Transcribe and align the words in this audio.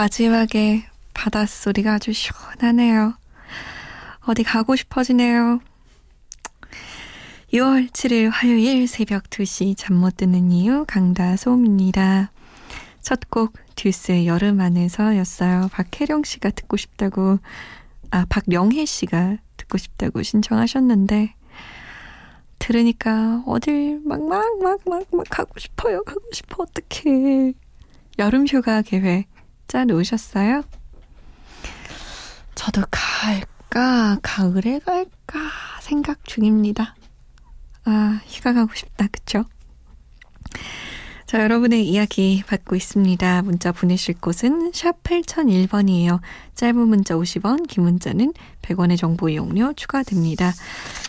마지막에 0.00 0.86
바닷소리가 1.12 1.96
아주 1.96 2.14
시원하네요. 2.14 3.12
어디 4.20 4.42
가고 4.42 4.74
싶어지네요. 4.74 5.60
6월 7.52 7.90
7일 7.90 8.30
화요일 8.32 8.88
새벽 8.88 9.24
2시 9.24 9.74
잠 9.76 9.96
못 9.96 10.16
드는 10.16 10.52
이유 10.52 10.86
강다솜입니다. 10.88 12.30
첫 13.02 13.20
곡 13.28 13.52
듀스의 13.76 14.26
여름 14.26 14.62
안에서였어요. 14.62 15.68
박혜령 15.70 16.22
씨가 16.24 16.48
듣고 16.48 16.78
싶다고 16.78 17.38
아 18.10 18.24
박영혜 18.30 18.86
씨가 18.86 19.36
듣고 19.58 19.76
싶다고 19.76 20.22
신청하셨는데 20.22 21.34
들으니까 22.58 23.42
어딜 23.46 24.00
막 24.06 24.18
막 24.22 24.46
막 24.62 24.80
막 24.86 25.06
막 25.12 25.26
가고 25.28 25.58
싶어요. 25.58 26.02
가고 26.04 26.22
싶어 26.32 26.62
어떡해. 26.62 27.52
여름 28.18 28.46
휴가 28.46 28.80
계획 28.80 29.28
짜 29.70 29.84
놓으셨어요? 29.84 30.64
저도 32.56 32.82
갈까, 32.90 34.18
가을에 34.20 34.80
갈까 34.80 35.38
생각 35.80 36.24
중입니다. 36.24 36.96
아, 37.84 38.20
휴가 38.26 38.52
가고 38.52 38.74
싶다, 38.74 39.06
그쵸? 39.06 39.44
자, 41.24 41.40
여러분의 41.40 41.86
이야기 41.86 42.42
받고 42.48 42.74
있습니다. 42.74 43.42
문자 43.42 43.70
보내실 43.70 44.16
곳은 44.20 44.72
샵 44.74 45.04
8001번이에요. 45.04 46.20
짧은 46.56 46.88
문자 46.88 47.14
50원, 47.14 47.68
긴 47.68 47.84
문자는 47.84 48.32
100원의 48.62 48.98
정보 48.98 49.28
이용료 49.28 49.74
추가됩니다. 49.74 50.52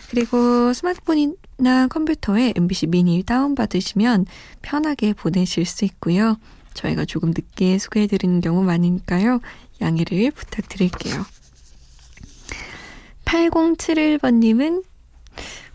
그리고 0.08 0.72
스마트폰이나 0.72 1.88
컴퓨터에 1.90 2.52
MBC 2.54 2.86
미니 2.86 3.24
다운받으시면 3.24 4.26
편하게 4.62 5.14
보내실 5.14 5.66
수 5.66 5.84
있고요. 5.84 6.36
저희가 6.74 7.04
조금 7.04 7.30
늦게 7.30 7.78
소개해드리는 7.78 8.40
경우 8.40 8.62
많으니까요. 8.62 9.40
양해를 9.80 10.30
부탁드릴게요. 10.30 11.24
8071번님은 13.24 14.84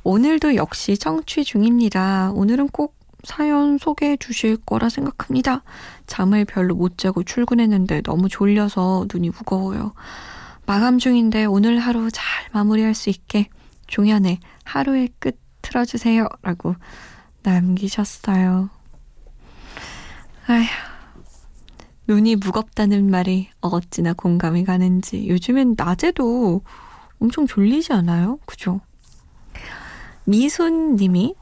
오늘도 0.04 0.56
역시 0.56 0.98
청취 0.98 1.44
중입니다. 1.44 2.32
오늘은 2.34 2.70
꼭 2.70 2.96
사연 3.24 3.78
소개해 3.78 4.18
주실 4.18 4.58
거라 4.58 4.90
생각합니다. 4.90 5.64
잠을 6.06 6.46
별로 6.46 6.76
못 6.76 6.98
자고 6.98 7.24
출근했는데 7.24 8.02
너무 8.04 8.30
졸려서 8.30 9.08
눈이 9.12 9.32
무거워요. 9.32 9.94
마감 10.66 11.00
중인데 11.00 11.46
오늘 11.46 11.80
하루 11.80 12.10
잘 12.12 12.24
마무리할 12.52 12.94
수 12.94 13.10
있게 13.10 13.50
종현의 13.88 14.40
하루의 14.64 15.10
끝 15.20 15.40
틀어주세요. 15.62 16.28
라고 16.42 16.76
남기셨어요. 17.44 18.70
아휴, 20.50 20.64
눈이 22.08 22.38
무겁다는 22.38 23.10
말이 23.12 23.50
어찌나 23.60 24.14
공감이 24.14 24.64
가는지 24.64 25.28
요즘엔 25.28 25.76
낮에도 25.78 26.62
엄청 27.20 27.46
졸리지 27.46 27.92
않아요? 27.92 28.40
그죠? 28.46 28.80
미손 30.24 30.96
님이 30.96 31.36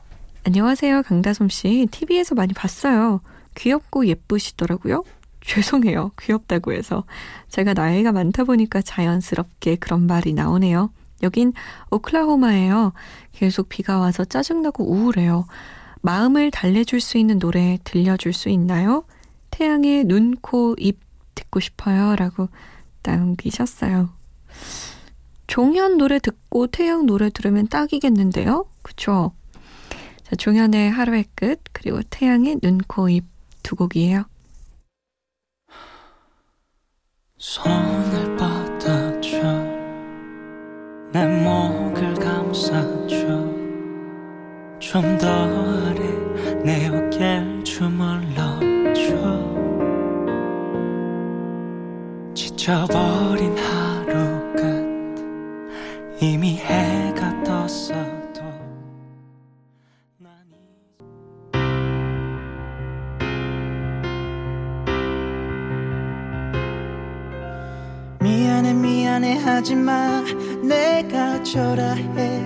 안녕하세요 0.43 1.03
강다솜 1.03 1.49
씨 1.49 1.87
TV에서 1.91 2.33
많이 2.33 2.53
봤어요. 2.53 3.21
귀엽고 3.53 4.07
예쁘시더라고요. 4.07 5.03
죄송해요. 5.41 6.11
귀엽다고 6.19 6.73
해서 6.73 7.03
제가 7.49 7.73
나이가 7.73 8.11
많다 8.11 8.43
보니까 8.43 8.81
자연스럽게 8.81 9.75
그런 9.75 10.07
말이 10.07 10.33
나오네요. 10.33 10.89
여긴 11.21 11.53
오클라호마예요. 11.91 12.93
계속 13.33 13.69
비가 13.69 13.99
와서 13.99 14.25
짜증나고 14.25 14.83
우울해요. 14.83 15.45
마음을 16.05 16.51
달래줄 16.51 17.01
수 17.01 17.17
있는 17.17 17.39
노래 17.39 17.77
들려줄 17.83 18.33
수 18.33 18.49
있나요? 18.49 19.05
태양의 19.51 20.05
눈, 20.05 20.35
코, 20.35 20.75
입 20.77 20.99
듣고 21.33 21.59
싶어요. 21.59 22.15
라고 22.15 22.49
남기셨어요. 23.03 24.09
종현 25.47 25.97
노래 25.97 26.19
듣고 26.19 26.67
태양 26.67 27.05
노래 27.05 27.29
들으면 27.29 27.67
딱이겠는데요? 27.67 28.65
그쵸? 28.81 29.31
자, 30.23 30.35
종현의 30.35 30.91
하루의 30.91 31.25
끝, 31.35 31.61
그리고 31.71 32.01
태양의 32.09 32.59
눈, 32.61 32.79
코, 32.79 33.09
입 33.09 33.25
두 33.65 33.75
곡이에요. 33.75 34.25
손을 37.37 38.37
뻗어줘 38.37 39.41
내 41.11 41.25
목을 41.25 42.13
감싸줘 42.13 43.54
좀더 44.85 45.27
아래 45.27 45.99
내 46.63 46.87
어깨를 46.87 47.63
주물러줘. 47.63 49.15
지쳐버린 52.35 53.57
하루 53.57 54.53
끝. 54.55 54.61
이미 56.21 56.57
해가 56.57 57.43
떴어도 57.43 58.43
미안해 68.21 68.73
미안해 68.73 69.39
하지마 69.39 70.21
내가 70.61 71.41
초라해지잖아 71.41 72.45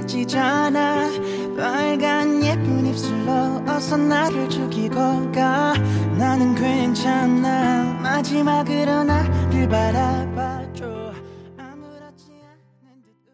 어서 3.90 3.98
나를 3.98 4.48
죽이고 4.48 4.94
가 5.32 5.74
나는 6.16 6.54
괜찮아 6.54 7.86
마지막으로 8.00 9.04
나를 9.04 9.68
바라봐줘 9.68 11.12
아무렇지 11.58 12.26
않은 12.30 13.02
듯 13.02 13.34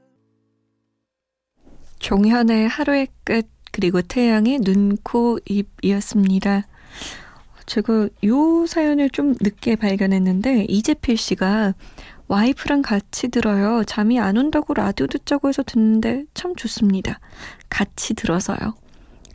종현의 2.00 2.70
하루의 2.70 3.10
끝 3.26 3.50
그리고 3.74 4.02
태양의 4.02 4.60
눈, 4.60 4.96
코, 5.04 5.40
입이었습니다. 5.46 6.66
제가 7.66 8.08
요 8.24 8.66
사연을 8.66 9.10
좀 9.10 9.36
늦게 9.42 9.76
발견했는데 9.76 10.68
이재필 10.70 11.18
씨가 11.18 11.74
와이프랑 12.30 12.82
같이 12.82 13.28
들어요. 13.28 13.84
잠이 13.84 14.22
안 14.22 14.38
온다고 14.38 14.74
라디오 14.74 15.08
듣자고 15.08 15.50
해서 15.50 15.64
듣는데 15.64 16.24
참 16.34 16.56
좋습니다. 16.56 17.20
같이 17.68 18.14
들어서요. 18.14 18.85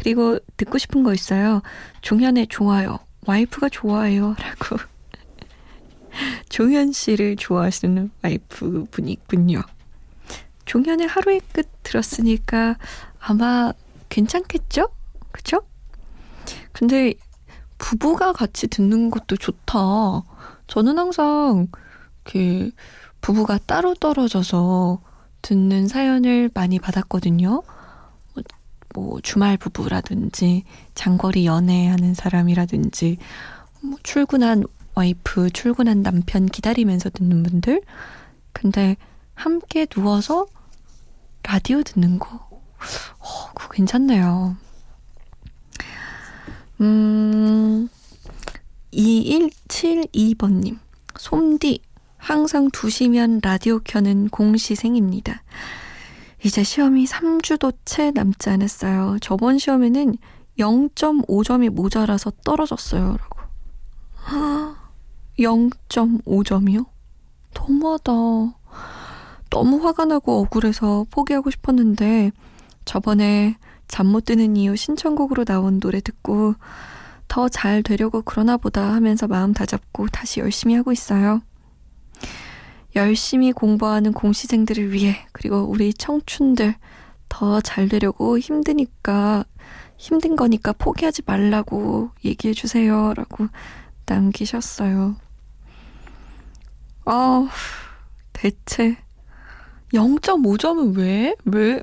그리고 0.00 0.38
듣고 0.56 0.78
싶은 0.78 1.02
거 1.02 1.12
있어요. 1.12 1.60
종현의 2.00 2.46
좋아요. 2.46 3.00
와이프가 3.26 3.68
좋아해요. 3.68 4.34
라고. 4.40 4.82
종현 6.48 6.92
씨를 6.92 7.36
좋아하시는 7.36 8.10
와이프 8.24 8.86
분이 8.90 9.12
있군요. 9.12 9.60
종현의 10.64 11.06
하루의 11.06 11.42
끝 11.52 11.68
들었으니까 11.82 12.78
아마 13.20 13.74
괜찮겠죠? 14.08 14.88
그쵸? 15.32 15.60
근데 16.72 17.12
부부가 17.76 18.32
같이 18.32 18.68
듣는 18.68 19.10
것도 19.10 19.36
좋다. 19.36 20.22
저는 20.66 20.96
항상 20.96 21.68
그 22.22 22.70
부부가 23.20 23.58
따로 23.58 23.92
떨어져서 23.92 25.02
듣는 25.42 25.88
사연을 25.88 26.50
많이 26.54 26.78
받았거든요. 26.78 27.62
뭐 28.94 29.20
주말 29.20 29.56
부부라든지 29.56 30.64
장거리 30.94 31.46
연애하는 31.46 32.14
사람이라든지 32.14 33.18
뭐 33.82 33.98
출근한 34.02 34.64
와이프, 34.94 35.50
출근한 35.50 36.02
남편 36.02 36.46
기다리면서 36.46 37.10
듣는 37.10 37.42
분들. 37.42 37.82
근데 38.52 38.96
함께 39.34 39.86
누워서 39.86 40.46
라디오 41.42 41.82
듣는 41.82 42.18
거, 42.18 42.28
어, 43.18 43.52
그거 43.54 43.72
괜찮네요. 43.72 44.56
음, 46.80 47.88
2172번님, 48.92 50.78
솜디, 51.18 51.80
항상 52.16 52.68
2시면 52.68 53.40
라디오 53.42 53.78
켜는 53.80 54.28
공시생입니다. 54.28 55.42
이제 56.42 56.62
시험이 56.62 57.04
3주도 57.06 57.74
채 57.84 58.10
남지 58.12 58.48
않았어요. 58.50 59.18
저번 59.20 59.58
시험에는 59.58 60.16
0.5점이 60.58 61.68
모자라서 61.70 62.32
떨어졌어요. 62.44 63.16
라고. 63.16 63.40
0.5점이요? 65.38 66.86
너무하다. 67.54 68.12
너무 69.50 69.84
화가 69.84 70.04
나고 70.04 70.40
억울해서 70.40 71.06
포기하고 71.10 71.50
싶었는데 71.50 72.30
저번에 72.84 73.56
잠 73.88 74.06
못 74.06 74.24
드는 74.24 74.56
이유 74.56 74.76
신청곡으로 74.76 75.44
나온 75.44 75.80
노래 75.80 76.00
듣고 76.00 76.54
더 77.26 77.48
잘 77.48 77.82
되려고 77.82 78.22
그러나 78.24 78.56
보다 78.56 78.92
하면서 78.92 79.26
마음 79.26 79.52
다잡고 79.52 80.08
다시 80.08 80.40
열심히 80.40 80.74
하고 80.76 80.92
있어요. 80.92 81.42
열심히 82.96 83.52
공부하는 83.52 84.12
공시생들을 84.12 84.92
위해 84.92 85.26
그리고 85.32 85.62
우리 85.62 85.94
청춘들 85.94 86.74
더 87.28 87.60
잘 87.60 87.88
되려고 87.88 88.38
힘드니까 88.38 89.44
힘든 89.96 90.34
거니까 90.34 90.72
포기하지 90.72 91.22
말라고 91.26 92.10
얘기해 92.24 92.54
주세요. 92.54 93.12
라고 93.14 93.46
남기셨어요. 94.06 95.16
아, 97.04 97.48
대체 98.32 98.96
0.5점은 99.92 100.96
왜? 100.96 101.34
왜? 101.44 101.82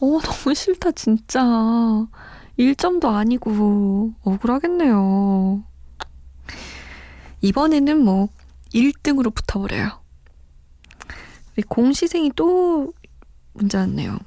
어, 0.00 0.20
너무 0.20 0.54
싫다, 0.54 0.92
진짜. 0.92 1.40
1점도 2.58 3.06
아니고, 3.14 4.12
억울하겠네요. 4.22 5.64
이번에는 7.40 8.04
뭐, 8.04 8.28
1등으로 8.74 9.34
붙어버려요. 9.34 9.99
공시생이 11.62 12.32
또 12.36 12.92
문제 13.52 13.78
왔네요. 13.78 14.18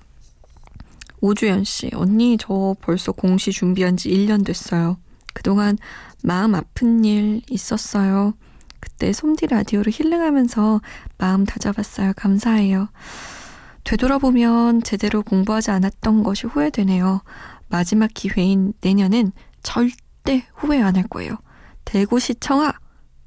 오주연 1.22 1.64
씨, 1.64 1.90
언니, 1.94 2.38
저 2.38 2.76
벌써 2.82 3.12
공시 3.12 3.52
준비한 3.52 3.96
지 3.96 4.10
1년 4.10 4.46
됐어요. 4.46 4.98
그동안 5.34 5.78
마음 6.24 6.54
아픈 6.56 7.06
일 7.06 7.42
있었어요. 7.50 8.34
그때 8.80 9.14
솜디 9.14 9.48
라디오를 9.48 9.92
힐링하면서 9.94 10.82
마음 11.18 11.46
다잡았어요. 11.46 12.14
감사해요. 12.18 12.90
되돌아보면 13.86 14.84
제대로 14.84 15.24
공부하지 15.24 15.72
않았던 15.72 16.24
것이 16.24 16.48
후회되네요. 16.48 17.22
마지막 17.70 18.10
기회인 18.14 18.74
내년엔 18.82 19.32
절대 19.62 20.46
후회 20.56 20.82
안 20.82 20.96
할 20.98 21.04
거예요. 21.04 21.38
대구시청아! 21.86 22.74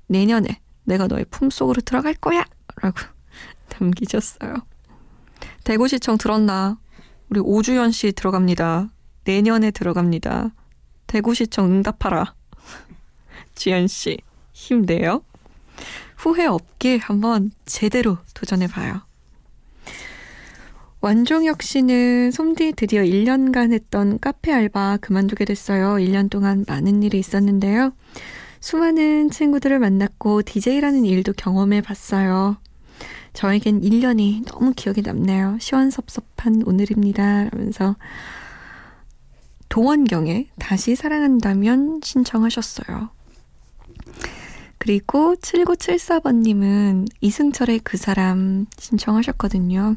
내년에 0.09 0.61
내가 0.85 1.07
너의 1.07 1.25
품속으로 1.31 1.81
들어갈 1.83 2.15
거야! 2.15 2.45
라고 2.83 2.99
남기셨어요. 3.79 4.55
대구시청 5.65 6.19
들었나? 6.19 6.79
우리 7.29 7.41
오주연 7.41 7.91
씨 7.93 8.13
들어갑니다. 8.13 8.91
내년에 9.25 9.71
들어갑니다. 9.71 10.51
대구시청 11.07 11.67
응답하라. 11.67 12.35
지연 13.55 13.87
씨, 13.87 14.19
힘내요. 14.53 15.23
후회 16.17 16.47
없게 16.47 16.99
한번 16.99 17.51
제대로 17.65 18.19
도전해봐요. 18.35 19.03
완종혁 21.01 21.63
씨는 21.63 22.31
솜디 22.33 22.73
드디어 22.73 23.03
1년간 23.03 23.73
했던 23.73 24.19
카페 24.19 24.53
알바 24.53 24.99
그만두게 25.01 25.45
됐어요. 25.45 25.97
1년 26.05 26.31
동안 26.31 26.65
많은 26.67 27.03
일이 27.03 27.19
있었는데요. 27.19 27.93
수많은 28.61 29.31
친구들을 29.31 29.79
만났고 29.79 30.43
DJ라는 30.43 31.05
일도 31.05 31.35
경험해 31.35 31.83
봤어요. 31.83 32.57
저에겐 33.37 33.83
1년이 33.83 34.47
너무 34.47 34.73
기억에 34.75 35.03
남네요. 35.05 35.59
시원섭섭한 35.61 36.63
오늘입니다. 36.65 37.51
라면서 37.51 37.95
도원경에 39.69 40.49
다시 40.59 40.97
사랑한다면 40.97 42.01
신청하셨어요. 42.03 43.11
그리고 44.79 45.35
7974번님은 45.35 47.09
이승철의 47.21 47.81
그 47.81 47.99
사람 47.99 48.65
신청하셨거든요. 48.79 49.97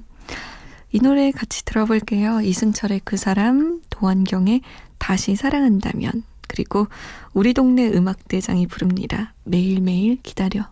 이 0.91 1.00
노래 1.00 1.31
같이 1.31 1.63
들어볼게요. 1.63 2.41
이승철의 2.41 3.01
그 3.06 3.15
사람, 3.15 3.81
도원경의 3.89 4.62
다시 4.97 5.38
사랑한다면. 5.38 6.24
그리고 6.50 6.88
우리 7.33 7.53
동네 7.53 7.88
음악대장이 7.88 8.68
부릅니다. 8.68 9.33
매일매일 9.45 10.18
기다려. 10.24 10.69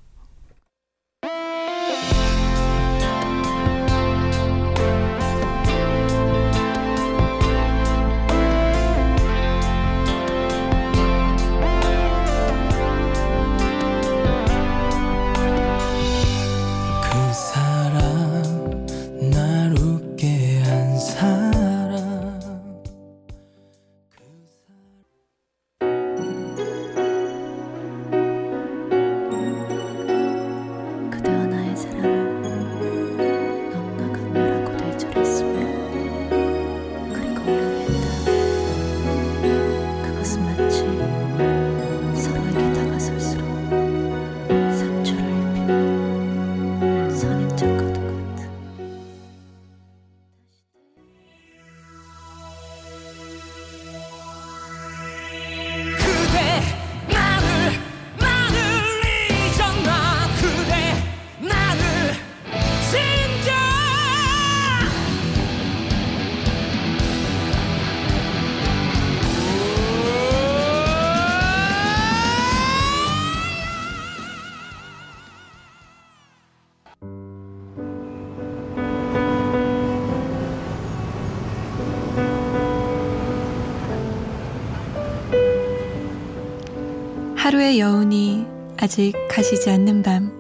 하루의 87.48 87.80
여운이 87.80 88.46
아직 88.76 89.14
가시지 89.30 89.70
않는 89.70 90.04
밤. 90.04 90.34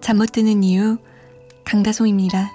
잠 0.00 0.16
못 0.16 0.32
드는 0.32 0.62
이유, 0.62 0.96
강다송입니다. 1.66 2.50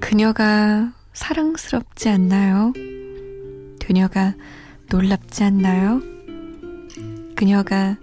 그녀가 0.00 0.94
사랑스럽지 1.12 2.08
않나요? 2.08 2.72
그녀가 3.84 4.34
놀랍지 4.90 5.42
않나요? 5.42 6.00
그녀가 7.34 7.98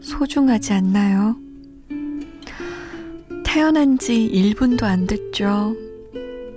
소중하지 0.00 0.72
않나요? 0.72 1.36
태어난 3.44 3.98
지 3.98 4.30
1분도 4.32 4.84
안 4.84 5.06
됐죠. 5.06 5.76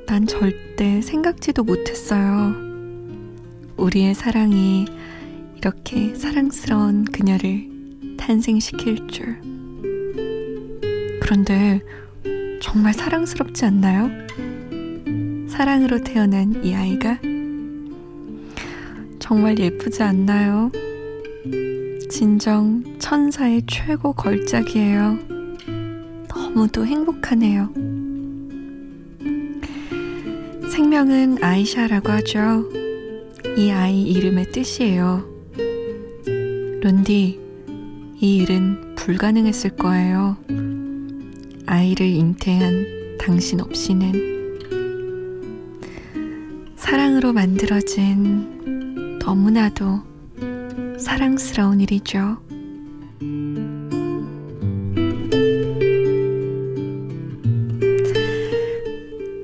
난 0.08 0.26
절대 0.28 1.02
생각지도 1.02 1.64
못했어요. 1.64 2.56
우리의 3.76 4.14
사랑이 4.14 4.86
이렇게 5.58 6.16
사랑스러운 6.16 7.04
그녀를 7.04 7.70
탄생시킬 8.18 9.08
줄. 9.08 9.42
그런데 11.22 11.82
정말 12.62 12.94
사랑스럽지 12.94 13.66
않나요? 13.66 14.10
사랑으로 15.50 16.00
태어난 16.04 16.64
이 16.64 16.74
아이가 16.74 17.20
정말 19.24 19.58
예쁘지 19.58 20.04
않나요? 20.04 20.70
진정 22.10 22.84
천사의 23.00 23.62
최고 23.68 24.12
걸작이에요. 24.12 25.18
너무도 26.28 26.86
행복하네요. 26.86 27.70
생명은 30.70 31.42
아이샤라고 31.42 32.12
하죠. 32.12 32.70
이 33.56 33.72
아이 33.72 34.02
이름의 34.02 34.52
뜻이에요. 34.52 35.26
론디, 36.82 37.40
이 38.20 38.36
일은 38.36 38.96
불가능했을 38.96 39.78
거예요. 39.78 40.36
아이를 41.66 42.08
잉태한 42.08 43.18
당신 43.20 43.62
없이는 43.62 44.60
사랑으로 46.76 47.32
만들어진 47.32 48.53
너무나도 49.34 50.04
사랑스러운 51.00 51.82
일이죠. 51.82 52.38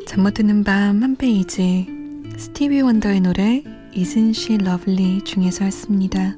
잠 0.06 0.22
못 0.24 0.36
드는 0.36 0.64
밤 0.64 1.02
한 1.02 1.16
페이지 1.16 1.88
스티비 2.38 2.82
원더의 2.82 3.22
노래 3.22 3.64
Isn't 3.96 4.30
She 4.38 4.60
Lovely 4.62 5.24
중에서 5.24 5.66
했습니다. 5.66 6.38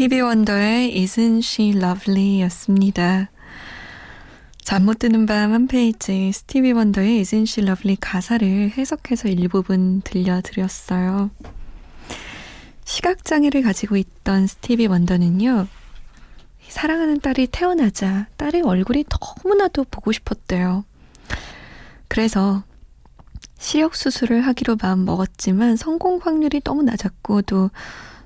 스티비 0.00 0.22
원더의 0.22 0.94
Isn't 0.94 1.44
She 1.44 1.76
Lovely 1.76 2.40
였습니다. 2.44 3.30
잠 4.62 4.86
못 4.86 4.98
드는 4.98 5.26
밤 5.26 5.52
한 5.52 5.66
페이지 5.66 6.32
스티비 6.32 6.72
원더의 6.72 7.20
Isn't 7.20 7.42
She 7.42 7.68
Lovely 7.68 7.98
가사를 8.00 8.70
해석해서 8.78 9.28
일부분 9.28 10.00
들려드렸어요. 10.00 11.30
시각장애를 12.86 13.60
가지고 13.60 13.98
있던 13.98 14.46
스티비 14.46 14.86
원더는요. 14.86 15.66
사랑하는 16.66 17.20
딸이 17.20 17.48
태어나자 17.48 18.26
딸의 18.38 18.62
얼굴이 18.62 19.04
너무나도 19.44 19.84
보고 19.90 20.12
싶었대요. 20.12 20.86
그래서 22.08 22.64
시력 23.58 23.94
수술을 23.94 24.46
하기로 24.46 24.78
마음 24.80 25.04
먹었지만 25.04 25.76
성공 25.76 26.20
확률이 26.22 26.62
너무 26.64 26.84
낮았고 26.84 27.42
또 27.42 27.68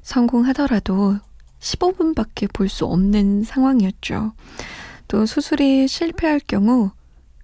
성공하더라도 0.02 1.18
15분밖에 1.64 2.52
볼 2.52 2.68
수 2.68 2.84
없는 2.84 3.44
상황이었죠. 3.44 4.32
또 5.08 5.26
수술이 5.26 5.88
실패할 5.88 6.40
경우 6.46 6.90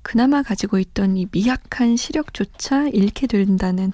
그나마 0.02 0.42
가지고 0.42 0.78
있던 0.78 1.16
이 1.16 1.26
미약한 1.30 1.96
시력조차 1.96 2.88
잃게 2.88 3.26
된다는 3.26 3.92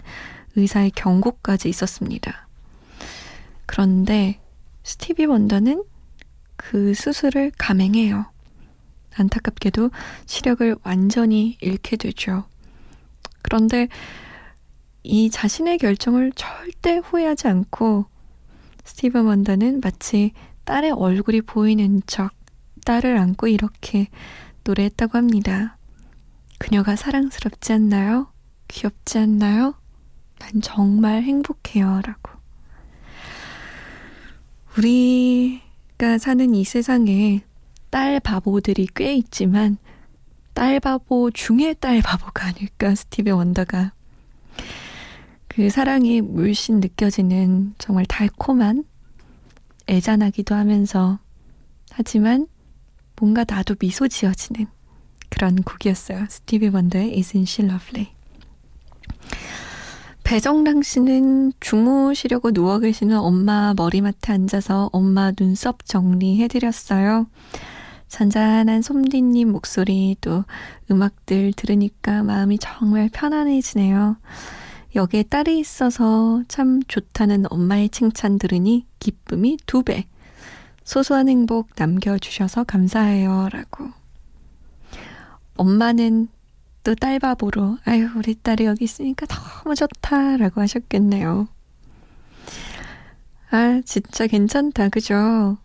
의사의 0.56 0.92
경고까지 0.92 1.68
있었습니다. 1.68 2.48
그런데 3.66 4.40
스티비 4.82 5.26
원더는 5.26 5.84
그 6.56 6.94
수술을 6.94 7.52
감행해요. 7.58 8.26
안타깝게도 9.14 9.90
시력을 10.26 10.76
완전히 10.82 11.56
잃게 11.60 11.96
되죠. 11.96 12.44
그런데 13.42 13.88
이 15.02 15.30
자신의 15.30 15.78
결정을 15.78 16.32
절대 16.34 16.96
후회하지 16.96 17.48
않고 17.48 18.06
스티븐 18.86 19.26
원더는 19.26 19.80
마치 19.80 20.32
딸의 20.64 20.92
얼굴이 20.92 21.42
보이는 21.42 22.00
척 22.06 22.32
딸을 22.84 23.18
안고 23.18 23.48
이렇게 23.48 24.08
노래했다고 24.64 25.18
합니다. 25.18 25.76
그녀가 26.58 26.96
사랑스럽지 26.96 27.72
않나요? 27.72 28.32
귀엽지 28.68 29.18
않나요? 29.18 29.74
난 30.38 30.60
정말 30.62 31.22
행복해요. 31.22 32.00
라고. 32.04 32.30
우리가 34.78 36.18
사는 36.18 36.54
이 36.54 36.64
세상에 36.64 37.42
딸 37.90 38.20
바보들이 38.20 38.88
꽤 38.94 39.14
있지만 39.16 39.78
딸 40.54 40.80
바보 40.80 41.30
중에 41.30 41.74
딸 41.74 42.02
바보가 42.02 42.46
아닐까 42.46 42.94
스티븐 42.94 43.34
원더가 43.34 43.92
그 45.56 45.70
사랑이 45.70 46.20
물씬 46.20 46.80
느껴지는 46.80 47.72
정말 47.78 48.04
달콤한 48.04 48.84
애잔하기도 49.88 50.54
하면서 50.54 51.18
하지만 51.90 52.46
뭔가 53.18 53.46
나도 53.48 53.74
미소 53.76 54.06
지어지는 54.06 54.66
그런 55.30 55.56
곡이었어요. 55.56 56.26
스티비 56.28 56.68
원더의 56.68 57.18
Isn't 57.18 57.48
She 57.48 57.66
Lovely. 57.70 58.08
배정랑 60.24 60.82
씨는 60.82 61.54
주무시려고 61.58 62.50
누워 62.50 62.78
계시는 62.78 63.16
엄마 63.16 63.72
머리맡에 63.74 64.34
앉아서 64.34 64.90
엄마 64.92 65.32
눈썹 65.32 65.86
정리해드렸어요. 65.86 67.28
잔잔한 68.08 68.82
솜디님 68.82 69.52
목소리 69.52 70.18
또 70.20 70.44
음악들 70.90 71.54
들으니까 71.56 72.22
마음이 72.24 72.58
정말 72.58 73.08
편안해지네요. 73.10 74.18
여기에 74.96 75.24
딸이 75.24 75.58
있어서 75.58 76.42
참 76.48 76.82
좋다는 76.88 77.44
엄마의 77.50 77.90
칭찬 77.90 78.38
들으니 78.38 78.86
기쁨이 78.98 79.58
두 79.66 79.82
배. 79.82 80.06
소소한 80.84 81.28
행복 81.28 81.68
남겨주셔서 81.76 82.64
감사해요. 82.64 83.50
라고. 83.52 83.90
엄마는 85.56 86.28
또 86.82 86.94
딸바보로, 86.94 87.78
아유, 87.84 88.08
우리 88.16 88.34
딸이 88.34 88.64
여기 88.64 88.84
있으니까 88.84 89.26
너무 89.26 89.74
좋다. 89.74 90.38
라고 90.38 90.62
하셨겠네요. 90.62 91.46
아, 93.50 93.80
진짜 93.84 94.26
괜찮다. 94.26 94.88
그죠? 94.88 95.58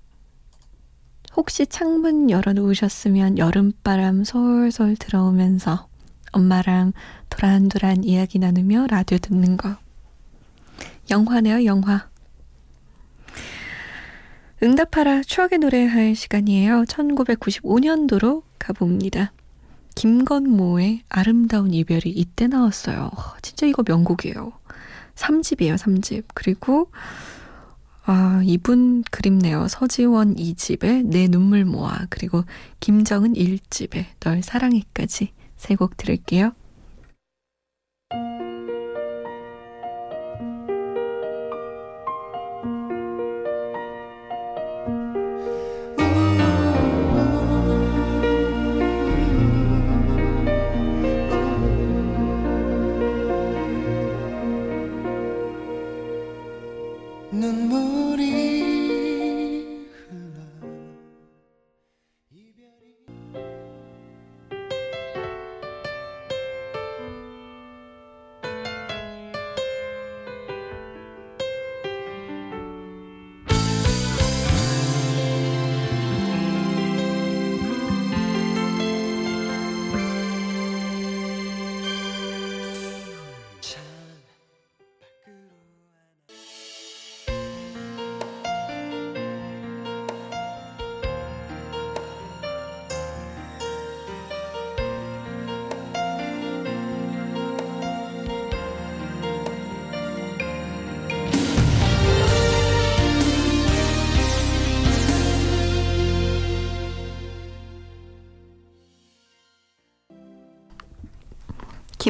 혹시 1.37 1.65
창문 1.67 2.29
열어 2.29 2.51
놓으셨으면 2.51 3.37
여름바람 3.37 4.25
솔솔 4.25 4.97
들어오면서 4.97 5.87
엄마랑 6.31 6.93
도란도란 7.29 8.03
이야기 8.03 8.39
나누며 8.39 8.87
라디오 8.87 9.17
듣는 9.17 9.57
거. 9.57 9.77
영화네요, 11.09 11.65
영화. 11.65 12.09
응답하라 14.63 15.23
추억의 15.23 15.59
노래 15.59 15.85
할 15.85 16.15
시간이에요. 16.15 16.83
1995년도로 16.83 18.43
가봅니다. 18.59 19.33
김건모의 19.95 21.01
아름다운 21.09 21.73
이별이 21.73 22.09
이때 22.09 22.47
나왔어요. 22.47 23.11
진짜 23.41 23.65
이거 23.65 23.83
명곡이에요. 23.85 24.53
3집이에요, 25.15 25.75
3집. 25.75 26.25
그리고 26.33 26.91
아, 28.03 28.41
이분 28.43 29.03
그립네요. 29.11 29.67
서지원 29.67 30.35
2집에 30.35 31.05
내 31.05 31.27
눈물 31.27 31.65
모아. 31.65 32.05
그리고 32.09 32.43
김정은 32.79 33.33
1집에 33.33 34.05
널 34.19 34.41
사랑해까지 34.41 35.31
세 35.61 35.75
곡 35.75 35.95
들을게요. 35.95 36.53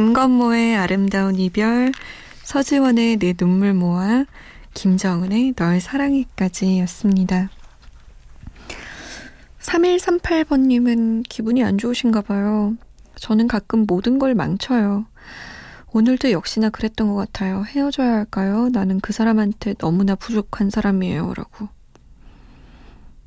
김건모의 0.01 0.75
아름다운 0.77 1.36
이별, 1.36 1.91
서지원의 2.41 3.17
내 3.17 3.34
눈물 3.34 3.75
모아, 3.75 4.25
김정은의 4.74 5.53
널 5.53 5.79
사랑해까지였습니다. 5.79 7.51
3138번님은 9.60 11.22
기분이 11.29 11.63
안 11.63 11.77
좋으신가 11.77 12.22
봐요. 12.22 12.75
저는 13.13 13.48
가끔 13.48 13.86
모든 13.86 14.17
걸 14.17 14.34
망쳐요. 14.34 15.05
오늘도 15.91 16.31
역시나 16.31 16.72
그랬던 16.72 17.10
것 17.10 17.13
같아요. 17.13 17.63
헤어져야 17.63 18.12
할까요? 18.12 18.70
나는 18.70 19.00
그 19.01 19.13
사람한테 19.13 19.75
너무나 19.75 20.15
부족한 20.15 20.72
사람이에요. 20.72 21.31
라고. 21.36 21.67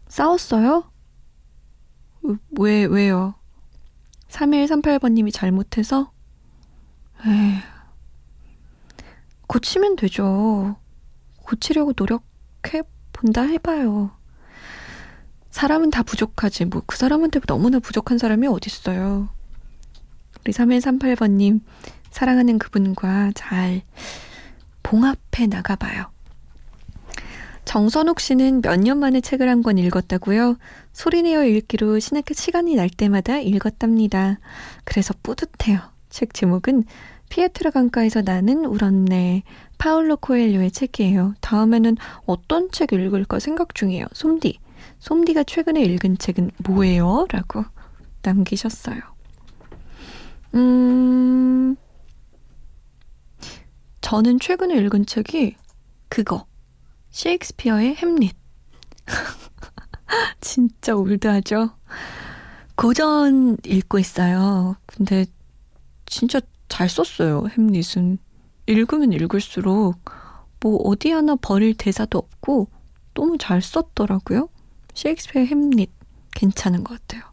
싸웠어요? 0.08 0.90
왜, 2.58 2.84
왜요? 2.84 3.36
3138번님이 4.28 5.32
잘못해서? 5.32 6.13
에휴. 7.26 7.60
고치면 9.46 9.96
되죠. 9.96 10.76
고치려고 11.44 11.92
노력해 11.96 12.82
본다 13.12 13.42
해봐요. 13.42 14.10
사람은 15.50 15.90
다 15.90 16.02
부족하지. 16.02 16.64
뭐 16.66 16.82
그 16.86 16.96
사람한테 16.96 17.40
너무나 17.40 17.78
부족한 17.78 18.18
사람이 18.18 18.46
어딨어요. 18.48 19.28
우리 20.40 20.52
3138번님 20.52 21.60
사랑하는 22.10 22.58
그분과 22.58 23.32
잘 23.34 23.82
봉합해 24.82 25.46
나가봐요. 25.48 26.10
정선욱 27.64 28.20
씨는 28.20 28.60
몇 28.62 28.76
년 28.78 28.98
만에 28.98 29.20
책을 29.20 29.48
한 29.48 29.62
권 29.62 29.78
읽었다고요? 29.78 30.58
소리내어 30.92 31.44
읽기로 31.44 31.98
시간이 32.34 32.74
날 32.74 32.90
때마다 32.90 33.38
읽었답니다. 33.38 34.38
그래서 34.84 35.14
뿌듯해요. 35.22 35.80
책 36.14 36.32
제목은 36.32 36.84
피에트르 37.28 37.72
강가에서 37.72 38.22
나는 38.22 38.64
울었네. 38.66 39.42
파울로 39.78 40.16
코엘료의 40.16 40.70
책이에요. 40.70 41.34
다음에는 41.40 41.96
어떤 42.24 42.70
책 42.70 42.92
읽을까 42.92 43.40
생각 43.40 43.74
중이에요. 43.74 44.06
솜디. 44.12 44.60
솜디가 45.00 45.42
최근에 45.42 45.82
읽은 45.82 46.18
책은 46.18 46.52
뭐예요? 46.68 47.26
라고 47.30 47.64
남기셨어요. 48.22 49.00
음, 50.54 51.74
저는 54.00 54.38
최근에 54.38 54.76
읽은 54.76 55.06
책이 55.06 55.56
그거. 56.08 56.46
셰익스피어의 57.10 57.96
햄릿. 57.96 58.36
진짜 60.40 60.94
올드하죠? 60.94 61.70
고전 62.76 63.56
읽고 63.64 63.98
있어요. 63.98 64.76
근데 64.86 65.26
진짜 66.14 66.40
잘 66.68 66.88
썼어요, 66.88 67.48
햄릿은. 67.48 68.18
읽으면 68.66 69.12
읽을수록 69.12 69.96
뭐 70.60 70.76
어디 70.84 71.10
하나 71.10 71.34
버릴 71.34 71.74
대사도 71.74 72.18
없고 72.18 72.68
너무 73.14 73.36
잘 73.36 73.60
썼더라고요. 73.60 74.48
셰익스피어 74.94 75.42
햄릿 75.42 75.90
괜찮은 76.36 76.84
것 76.84 77.00
같아요. 77.00 77.24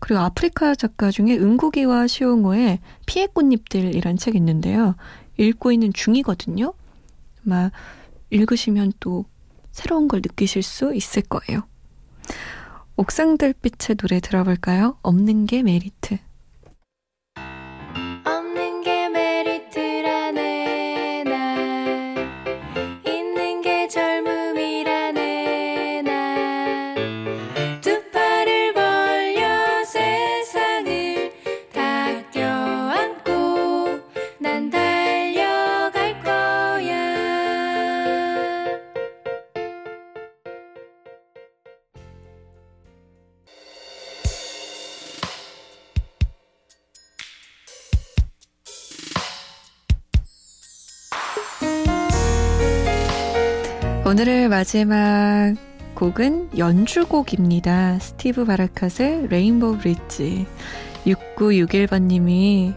그리고 0.00 0.22
아프리카 0.22 0.74
작가 0.74 1.10
중에 1.10 1.36
은국이와 1.36 2.06
시옹호의 2.06 2.80
피해 3.04 3.26
꽃잎들이란 3.26 4.16
책이 4.16 4.38
있는데요. 4.38 4.96
읽고 5.36 5.70
있는 5.70 5.92
중이거든요. 5.92 6.72
아마 7.44 7.70
읽으시면 8.30 8.94
또 8.98 9.26
새로운 9.72 10.08
걸 10.08 10.22
느끼실 10.22 10.62
수 10.62 10.94
있을 10.94 11.20
거예요. 11.20 11.64
옥상 12.96 13.36
달빛의 13.36 13.96
노래 13.96 14.20
들어볼까요? 14.20 14.96
없는 15.02 15.44
게 15.44 15.62
메리트. 15.62 16.16
오늘의 54.12 54.50
마지막 54.50 55.54
곡은 55.94 56.58
연주곡입니다. 56.58 57.98
스티브 57.98 58.44
바라카스의 58.44 59.28
레인보우 59.28 59.78
브릿지. 59.78 60.46
6961번님이 61.06 62.74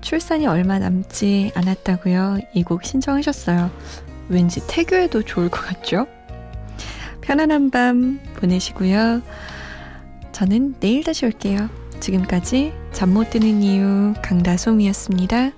출산이 0.00 0.46
얼마 0.46 0.78
남지 0.78 1.50
않았다고요. 1.56 2.38
이 2.54 2.62
곡 2.62 2.84
신청하셨어요. 2.84 3.68
왠지 4.28 4.64
태교에도 4.68 5.22
좋을 5.22 5.48
것 5.48 5.60
같죠? 5.62 6.06
편안한 7.20 7.70
밤 7.70 8.20
보내시고요. 8.36 9.22
저는 10.30 10.76
내일 10.78 11.02
다시 11.02 11.26
올게요. 11.26 11.68
지금까지 11.98 12.72
잠 12.92 13.10
못 13.12 13.30
드는 13.30 13.60
이유 13.60 14.14
강다솜이었습니다. 14.22 15.50